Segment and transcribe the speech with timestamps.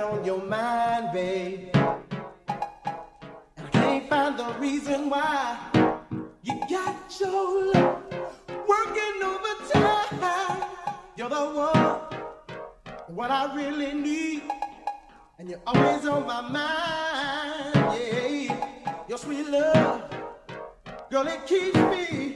[0.00, 1.68] got on your mind, babe.
[1.74, 5.58] And I can't find the reason why
[6.42, 8.02] you got your love
[8.66, 10.62] working overtime.
[11.16, 12.00] You're the one,
[13.14, 14.42] what I really need,
[15.38, 17.74] and you're always on my mind.
[17.98, 20.02] Yeah, your sweet love,
[21.10, 22.29] girl, it keeps me.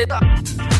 [0.00, 0.79] it up.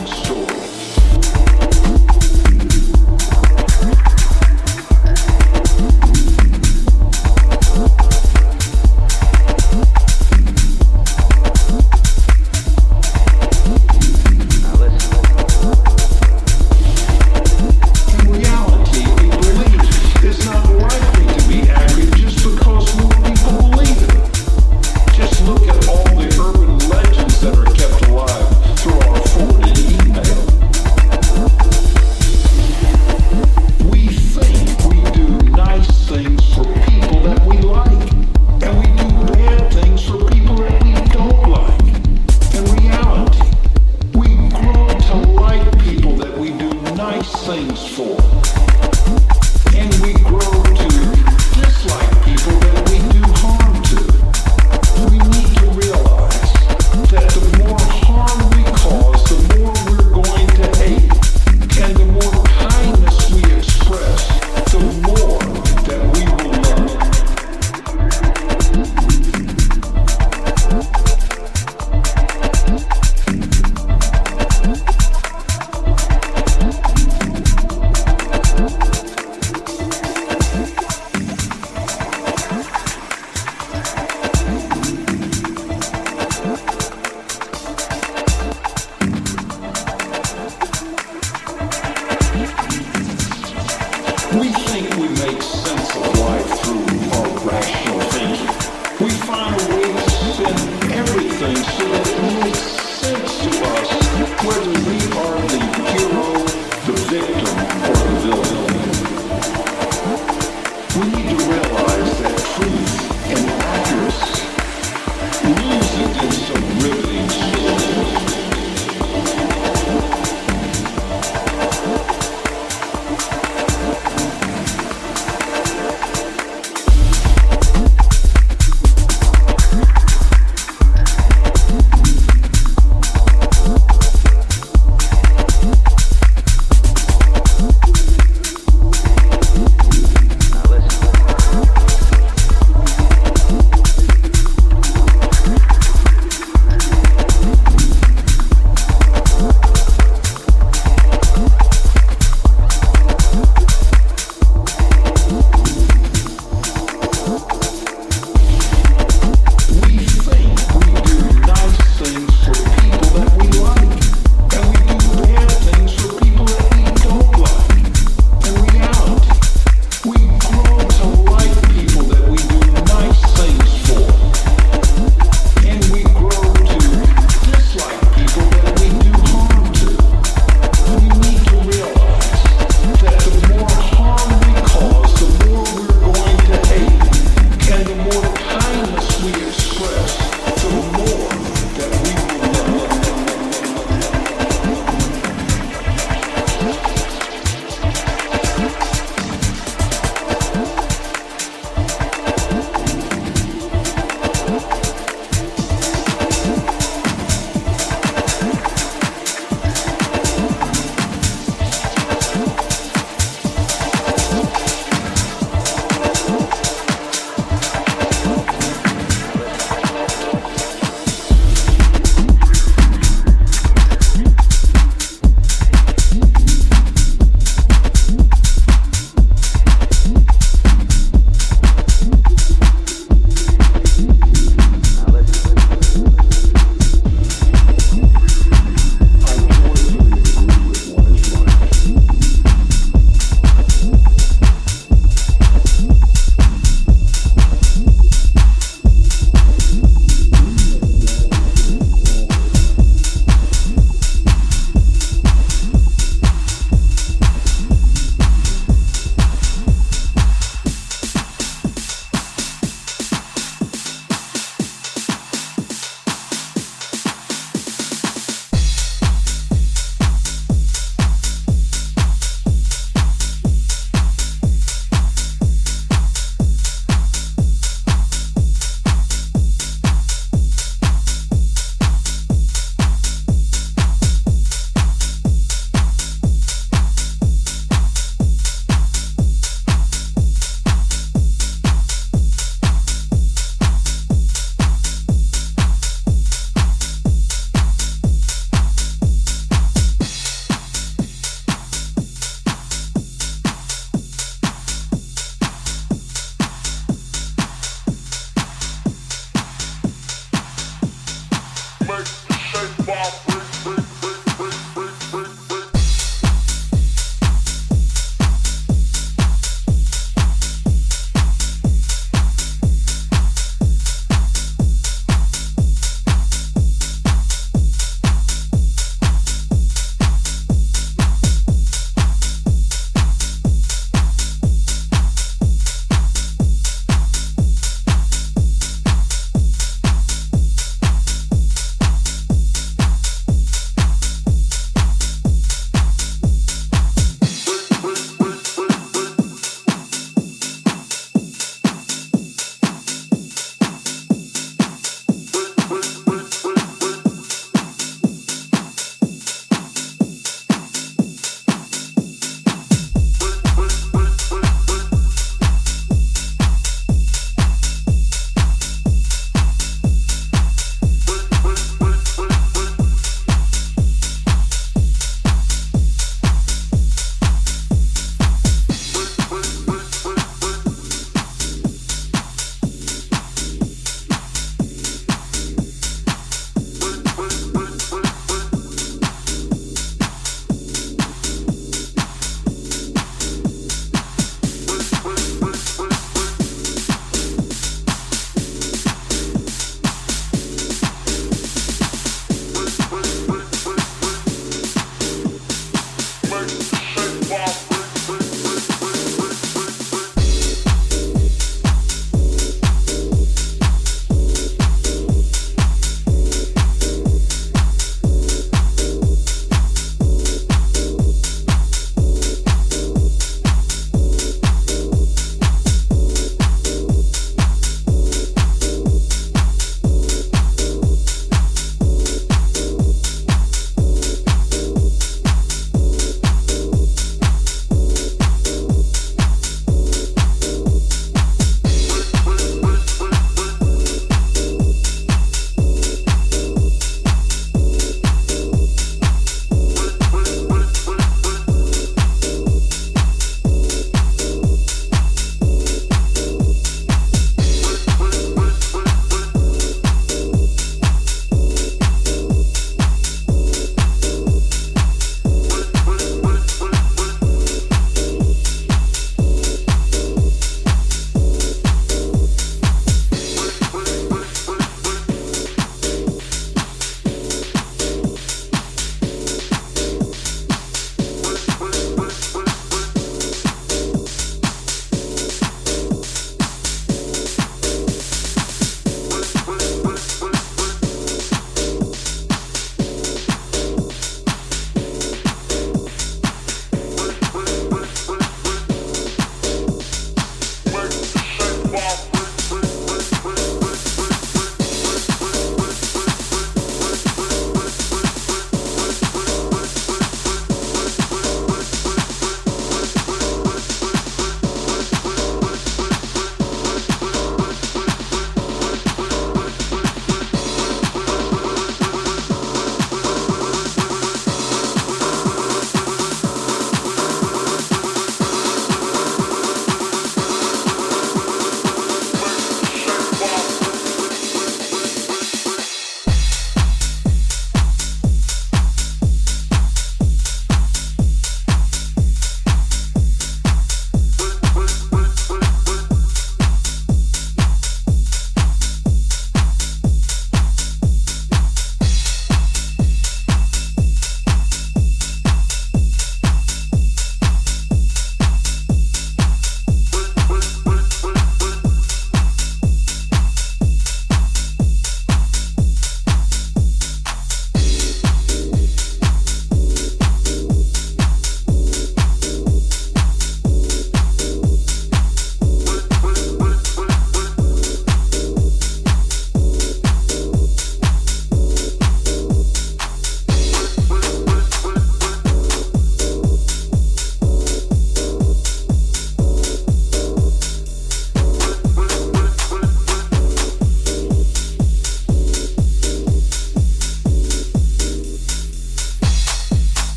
[0.00, 0.49] next door.